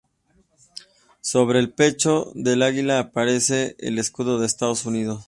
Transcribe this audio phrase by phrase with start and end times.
[1.21, 5.19] Sobre el pecho del águila aparece el escudo de los Estados Unidos.